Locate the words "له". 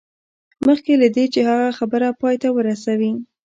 1.01-1.07